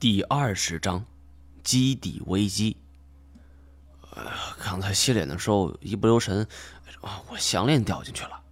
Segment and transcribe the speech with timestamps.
[0.00, 1.04] 第二十章，
[1.62, 2.74] 基地危机。
[4.12, 6.48] 呃，刚才洗脸的时候一不留神，
[7.28, 8.42] 我项链掉进去了。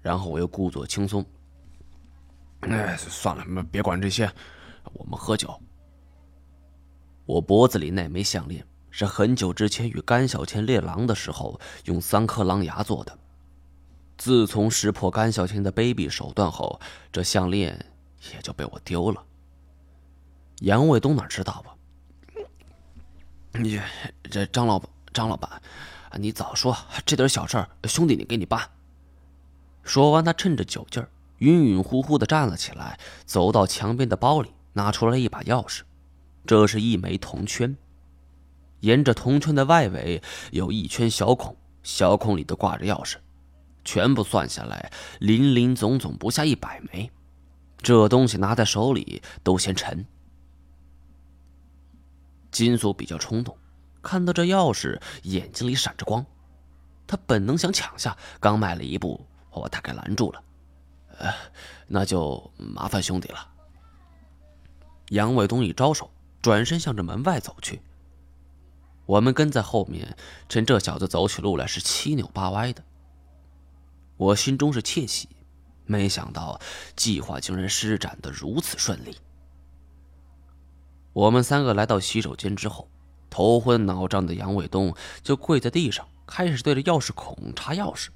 [0.00, 1.22] 然后我又故作轻松。
[2.60, 4.32] 哎，算了，别管这些，
[4.94, 5.60] 我们喝酒。
[7.26, 13.18] 我脖子里那枚项链是很久之前与甘小千猎狼的时候用三颗狼牙做的。
[14.16, 16.80] 自从识破甘小千的卑鄙手段后，
[17.12, 17.84] 这项链
[18.32, 19.22] 也就被我丢了。
[20.60, 21.68] 杨卫东哪知道啊？
[23.52, 23.80] 你
[24.22, 24.80] 这张老
[25.12, 25.60] 张老板，
[26.18, 28.70] 你早说这点小事儿兄弟你给你办。
[29.82, 35.80] 说完，他趁着酒劲儿，晕晕乎乎的站了起来，走到墙边的包里，拿出了一把钥匙。
[36.46, 37.76] 这是一枚铜圈，
[38.80, 43.16] 沿着铜圈的外围有一圈小孔，小孔里都挂着钥匙，
[43.84, 47.10] 全部算下来，林林总总不下一百枚。
[47.78, 50.04] 这东西拿在手里都嫌沉。
[52.50, 53.56] 金锁比较冲动，
[54.02, 56.24] 看到这钥匙，眼睛里闪着光，
[57.06, 60.42] 他本能想抢下，刚迈了一步，我把他给拦住了。
[61.18, 61.32] 呃，
[61.86, 63.48] 那就麻烦兄弟了。
[65.08, 67.82] 杨卫东一招手，转身向着门外走去。
[69.06, 70.16] 我们跟在后面，
[70.48, 72.82] 趁这小子走起路来是七扭八歪的。
[74.16, 75.28] 我心中是窃喜，
[75.84, 76.60] 没想到
[76.94, 79.16] 计划竟然施展的如此顺利。
[81.12, 82.88] 我们三个来到洗手间之后，
[83.28, 88.08] 头昏脑胀的杨卫东就跪在地上，开始对着钥匙孔插钥匙。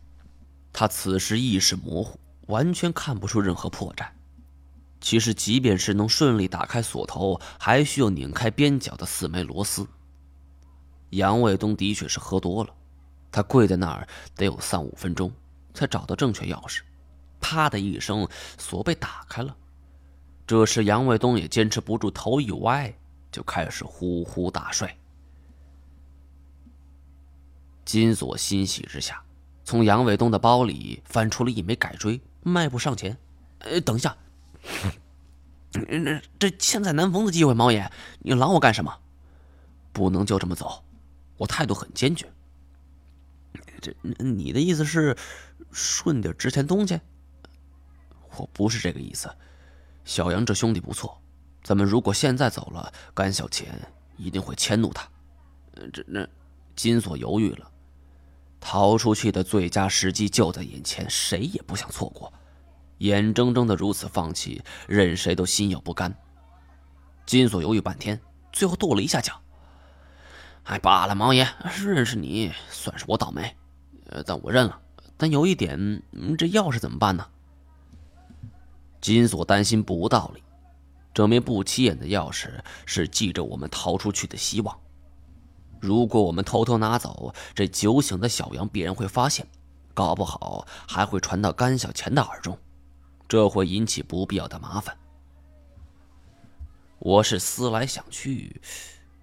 [0.72, 4.06] 他此时意识模糊，完全看不出任何破绽。
[5.00, 9.86] 其实，即便是能顺利打开锁头，还需要拧开边角的四枚螺丝。
[11.10, 12.74] 杨卫东的确是喝多了，
[13.30, 15.30] 他跪在那儿得有三五分钟，
[15.74, 16.80] 才找到正确钥匙。
[17.40, 19.54] 啪的一声，锁被打开了。
[20.46, 22.94] 这时，杨卫东也坚持不住，头一歪，
[23.32, 24.94] 就开始呼呼大睡。
[27.86, 29.22] 金锁欣喜之下，
[29.64, 33.16] 从杨卫东的包里翻出了一枚改锥，迈步上前
[33.60, 34.14] ：“呃，等一下，
[35.72, 38.94] 这这千载难逢的机会，毛爷，你拦我干什么？
[39.94, 40.84] 不能就这么走，
[41.38, 42.30] 我态度很坚决。
[43.80, 45.16] 这你的意思是
[45.72, 47.00] 顺点值钱东西？
[48.36, 49.34] 我不是这个意思。”
[50.04, 51.20] 小杨这兄弟不错，
[51.62, 53.80] 咱们如果现在走了，甘小钱
[54.16, 55.08] 一定会迁怒他。
[55.92, 56.26] 这那
[56.76, 57.70] 金锁犹豫了，
[58.60, 62.32] 逃出去的最佳时机就在眼前，谁也不想错过。
[62.98, 66.14] 眼睁睁的如此放弃，任谁都心有不甘。
[67.26, 68.20] 金锁犹豫半天，
[68.52, 69.40] 最后跺了一下脚
[70.64, 71.48] ：“哎，罢了，毛爷，
[71.82, 73.56] 认识你算是我倒霉，
[74.10, 74.78] 呃，但我认了。
[75.16, 76.02] 但有一点，
[76.38, 77.26] 这钥匙怎么办呢？”
[79.04, 80.42] 金锁担心不无道理，
[81.12, 82.48] 这枚不起眼的钥匙
[82.86, 84.74] 是系着我们逃出去的希望。
[85.78, 89.46] 如果我们偷偷拿走，这酒醒的小杨必然会发现，
[89.92, 92.58] 搞不好还会传到甘小钱的耳中，
[93.28, 94.96] 这会引起不必要的麻烦。
[96.98, 98.58] 我是思来想去，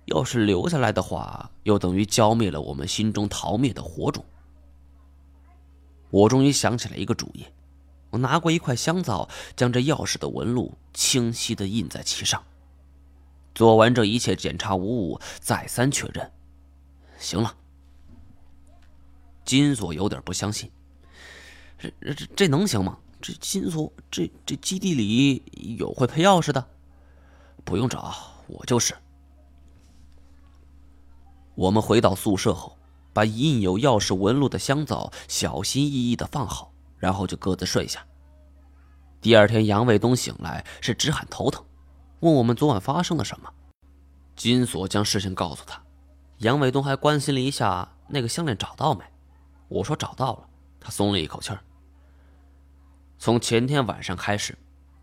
[0.05, 4.23] 要是留下来的话，又等于浇灭了我们心中逃灭的火种。
[6.11, 7.47] 我终于想起来一个主意。
[8.11, 12.43] 我拿过一块香皂，将这钥匙的纹路清晰的印在其上。
[13.55, 16.31] 做完这一切检查无误，再三确认，
[17.17, 17.55] 行了。
[19.43, 20.71] 金锁有点不相信，
[21.79, 22.97] 这这这能行吗？
[23.21, 25.43] 这金锁这这基地里
[25.77, 26.67] 有会配钥匙的？
[27.63, 28.15] 不用找，
[28.47, 28.95] 我就是。
[31.53, 32.77] 我们回到宿舍后，
[33.13, 36.70] 把印有钥匙纹路的香皂小心翼翼的放好。
[37.01, 38.05] 然后就各自睡下。
[39.19, 41.65] 第二天，杨卫东醒来是直喊头疼，
[42.21, 43.51] 问我们昨晚发生了什么。
[44.35, 45.81] 金锁将事情告诉他，
[46.37, 49.03] 杨卫东还关心了一下那个项链找到没。
[49.67, 50.47] 我说找到了，
[50.79, 51.59] 他松了一口气儿。
[53.17, 54.57] 从前天晚上开始，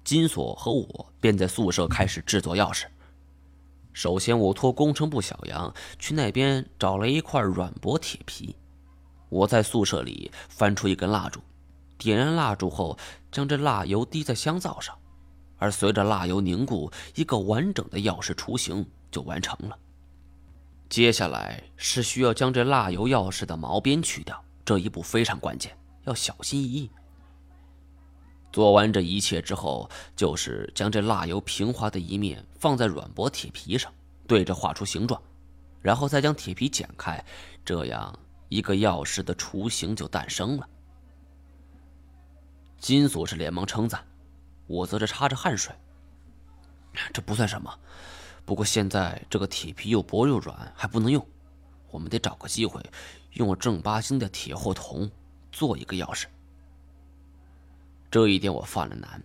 [0.05, 2.87] 金锁和我便在宿舍开始制作钥匙。
[3.93, 8.55] 首先，我托工程部小杨去那边找了一块软薄铁皮，
[9.29, 11.41] 我在宿舍里翻出一根蜡烛。
[11.99, 12.97] 点燃蜡烛后，
[13.31, 14.97] 将这蜡油滴在香皂上，
[15.59, 19.77] 而随着蜡油凝固，一个完整的钥匙雏形就完成了。
[20.89, 26.91] 接下来是需要将这蜡油钥匙的毛边去掉，这一步非常关键，要小心翼翼。
[28.51, 33.93] 做完这一切之后，就是将这蜡油平滑的一面放在软薄铁皮上，
[34.27, 35.21] 对着画出形状，
[35.83, 37.23] 然后再将铁皮剪开，
[37.65, 38.19] 这样
[38.49, 40.67] 一个钥匙的雏形就诞生了。
[42.79, 44.05] 金锁是连忙称赞，
[44.67, 45.75] 我则是擦着汗水。
[47.13, 47.79] 这不算什么。
[48.45, 51.25] 不过现在这个铁皮又薄又软，还不能用。
[51.91, 52.83] 我们得找个机会，
[53.33, 55.11] 用正八经的铁或铜
[55.51, 56.25] 做一个钥匙。
[58.11, 59.23] 这一点我犯了难。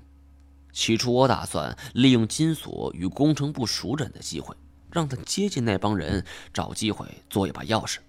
[0.72, 4.56] 起初我打算利用金锁与工程部熟人的机会，
[4.92, 8.00] 让他接近那帮人，找机会做一把钥匙。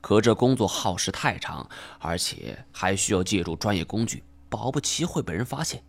[0.00, 4.22] 可这工作耗时太长，而且还需要借助专业工具，
[4.56, 5.82] 保不齐会被人发现。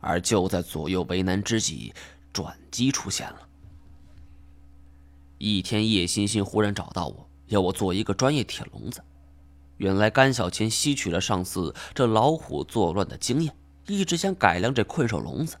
[0.00, 1.94] 而就在左右为难之际，
[2.32, 3.48] 转机出现了。
[5.38, 9.00] 一天，叶欣欣忽然找到我，要我做一个专业铁笼子。
[9.76, 13.56] 原来甘小钱吸取了上次这老虎作乱的经验，
[13.86, 15.56] 一直想改良这困兽笼子。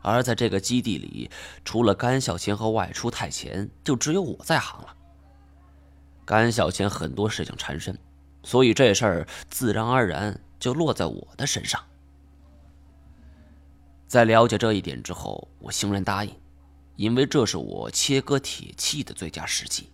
[0.00, 1.28] 而在这个基地里，
[1.64, 4.94] 除了甘小钱和外出太前，就只有我在行了。
[6.24, 7.98] 甘小钱很多事情缠身，
[8.44, 11.82] 所以这事儿自然而然就落在我的身上。
[14.06, 16.34] 在了解这一点之后，我欣然答应，
[16.96, 19.90] 因为这是我切割铁器的最佳时机。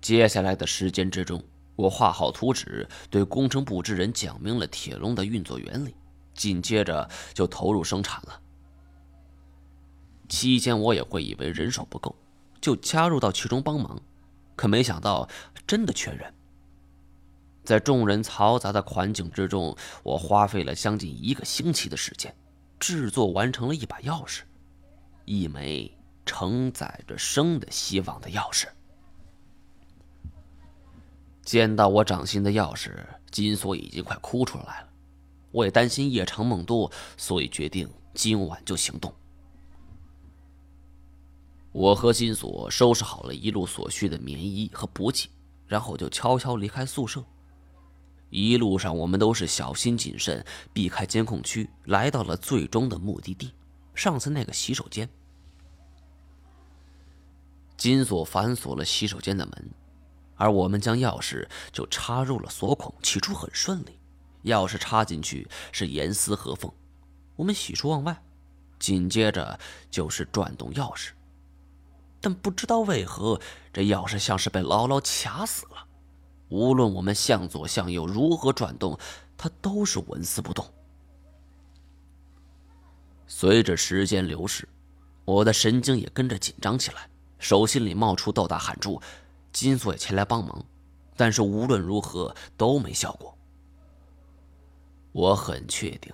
[0.00, 1.42] 接下来的时间之中，
[1.76, 5.94] 我画好图纸，对工程部之人讲明了铁笼的运作原理，
[6.34, 8.40] 紧接着就投入生产了。
[10.28, 12.16] 期间我也会以为人手不够。
[12.60, 14.00] 就加入到其中帮忙，
[14.54, 15.28] 可没想到
[15.66, 16.32] 真的缺人。
[17.64, 22.34] 在众人嘈杂的环境之中，我花费了将近一个星期的时间，
[22.80, 24.40] 制作完成了一把钥匙，
[25.24, 28.66] 一枚承载着生的希望的钥匙。
[31.42, 32.92] 见到我掌心的钥匙，
[33.30, 34.88] 金锁已经快哭出来了。
[35.50, 39.12] 我也担心夜长梦多，所以决定今晚就行动。
[41.72, 45.28] 我和金锁收拾好了一路所需的棉衣和补给，
[45.66, 47.24] 然后就悄悄离开宿舍。
[48.32, 50.42] 一路上，我们都是小心谨慎，
[50.72, 53.52] 避开监控区，来到了最终的目的地——
[53.94, 55.06] 上次那个洗手间。
[57.76, 59.70] 金锁反锁了洗手间的门，
[60.36, 62.94] 而我们将钥匙就插入了锁孔。
[63.02, 63.98] 起初很顺利，
[64.50, 66.72] 钥匙插进去是严丝合缝。
[67.36, 68.22] 我们喜出望外，
[68.78, 71.10] 紧接着就是转动钥匙。
[72.18, 73.38] 但不知道为何，
[73.74, 75.86] 这钥匙像是被牢牢卡死了。
[76.52, 78.98] 无论我们向左向右如何转动，
[79.38, 80.62] 它都是纹丝不动。
[83.26, 84.68] 随着时间流逝，
[85.24, 87.08] 我的神经也跟着紧张起来，
[87.38, 89.00] 手心里冒出豆大汗珠。
[89.50, 90.62] 金锁也前来帮忙，
[91.16, 93.34] 但是无论如何都没效果。
[95.12, 96.12] 我很确定，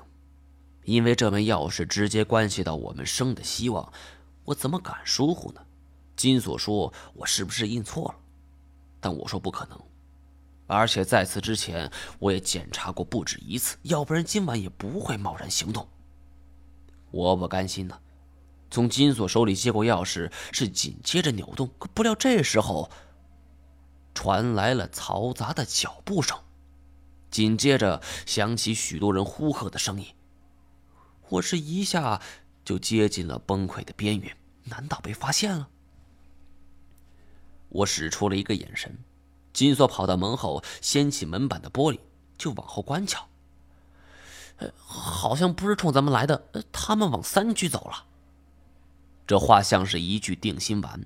[0.85, 3.93] 因为这枚钥匙直接关系到我们生的希望，
[4.45, 5.61] 我怎么敢疏忽呢？
[6.15, 8.15] 金锁说：“我是不是印错了？”
[9.01, 9.81] 但我说不可能，
[10.69, 15.89] 而且在此之前我也检查过不止一次，要不然今晚也不会贸然行动。
[17.11, 17.99] 我不甘心呢，
[18.71, 22.91] 从金锁手里接过钥匙，是紧接着扭动，可不料这时候
[24.15, 26.39] 传来了嘈杂的脚步声，
[27.31, 30.07] 紧接着响起许多人呼喝的声音。
[31.31, 32.21] 我是一下
[32.63, 35.69] 就接近了崩溃的边缘，难道被发现了？
[37.71, 38.99] 我使出了一个眼神，
[39.53, 41.99] 金锁跑到门后，掀起门板的玻璃，
[42.37, 43.27] 就往后观瞧。
[44.77, 46.43] 好像不是冲咱们来的，
[46.73, 48.05] 他们往三区走了。
[49.27, 51.05] 这话像是一句定心丸，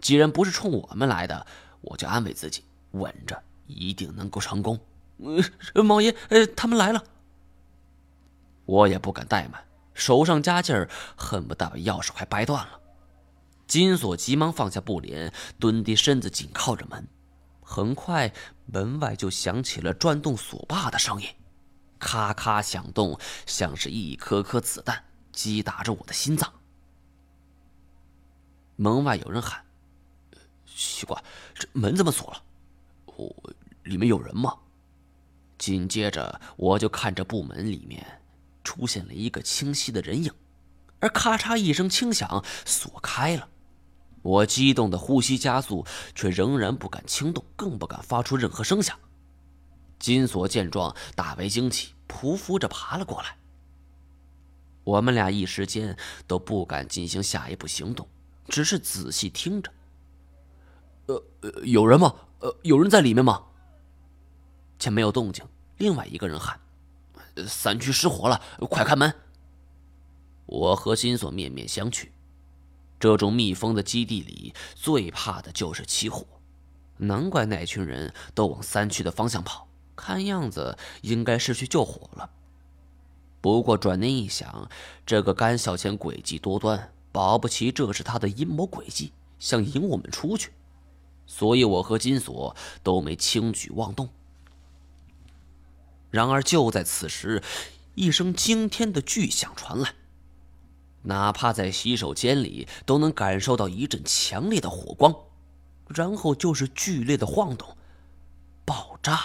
[0.00, 1.46] 既然不是冲我们来的，
[1.80, 4.80] 我就安慰自己，稳着，一定能够成功。
[5.74, 7.04] 呃，毛爷，呃，他们来了。
[8.64, 9.64] 我也不敢怠慢，
[9.94, 12.80] 手上加劲儿，恨不得把钥匙快掰断了。
[13.66, 17.06] 金锁急忙放下布帘，蹲低身子，紧靠着门。
[17.70, 18.32] 很快，
[18.64, 21.28] 门外就响起了转动锁把的声音，
[21.98, 26.50] 咔咔响动，像是一颗颗子弹击打着我的心脏。
[28.76, 29.62] 门外有人喊
[30.64, 31.22] ：“奇怪，
[31.54, 32.42] 这门怎么锁了？
[33.04, 33.36] 我
[33.82, 34.56] 里面有人吗？”
[35.58, 38.22] 紧接着，我就看着布门里面
[38.64, 40.32] 出现了一个清晰的人影，
[41.00, 43.46] 而咔嚓一声轻响，锁开了。
[44.22, 48.98] 我激动的呼吸加速，却仍然不敢轻动，更不敢发出任何声响。
[49.98, 53.36] 金锁见状，大为惊奇，匍匐着爬了过来。
[54.84, 55.96] 我们俩一时间
[56.26, 58.08] 都不敢进行下一步行动，
[58.48, 59.72] 只是仔细听着。
[61.06, 61.22] 呃，
[61.64, 62.14] 有人吗？
[62.40, 63.44] 呃，有人在里面吗？
[64.78, 65.44] 见没有动静，
[65.78, 66.60] 另外一个人喊
[67.48, 69.12] ：“三区失火了，快开门！”
[70.46, 72.08] 我和金锁面面相觑。
[73.00, 76.26] 这种密封的基地里，最怕的就是起火，
[76.96, 82.30] 难怪那群人都往三区的方向跑，看样子应该是去救火了。
[83.40, 84.68] 不过转念一想，
[85.06, 90.50] 这个甘小钱诡计多端，保不齐这是他的阴谋诡计，想引我们出去。
[91.24, 94.08] 所以我和金锁都没轻举妄动。
[96.10, 97.42] 然而就在此时，
[97.94, 99.94] 一声惊天的巨响传来，
[101.02, 105.14] 哪怕在洗手间里都能感受到一阵强烈的火光，
[105.86, 107.76] 然后就是剧烈的晃动，
[108.64, 109.20] 爆炸。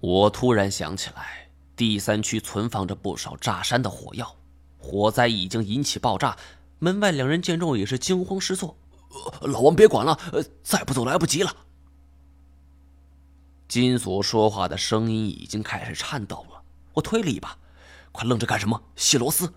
[0.00, 4.36] 我突然想起来，第三区存放着不少炸山的火药，
[4.78, 6.36] 火灾已经引起爆炸。
[6.80, 8.76] 门外两人见状也是惊慌失措。
[9.40, 10.18] 老王，别管了，
[10.62, 11.56] 再不走来不及了。
[13.66, 16.62] 金锁说话的声音已经开始颤抖了。
[16.92, 17.58] 我推了一把，
[18.12, 18.80] 快愣着干什么？
[18.94, 19.52] 卸螺丝！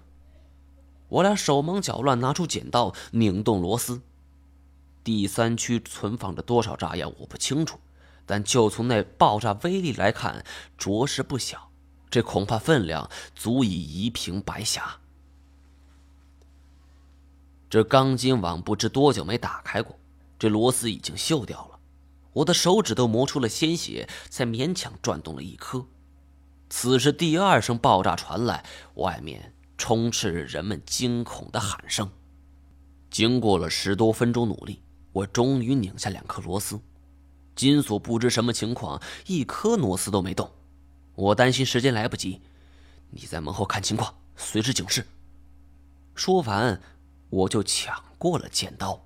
[1.12, 4.02] 我俩手忙脚乱，拿出剪刀拧动螺丝。
[5.04, 7.80] 第三区存放着多少炸药，我不清楚。
[8.26, 10.46] 但就从那爆炸威力来看，
[10.78, 11.70] 着实不小。
[12.10, 15.00] 这恐怕分量足以夷平白霞。
[17.70, 20.00] 这钢筋网不知多久没打开过，
[20.40, 21.80] 这螺丝已经锈掉了。
[22.34, 25.86] 我的手指都磨出了鲜血，才勉强转动了一颗。
[26.70, 28.64] 此时，第二声爆炸传来，
[28.96, 32.08] 外面充斥着人们惊恐的喊声。
[33.10, 36.80] 经过了十多分钟努力，我终于拧下两颗螺丝。
[37.56, 40.52] 金锁不知什么情况，一颗螺丝都没动。
[41.16, 42.42] 我担心时间来不及，
[43.10, 45.04] 你在门后看情况，随时警示。
[46.14, 46.80] 说完，
[47.32, 49.04] 我就抢过了剪刀。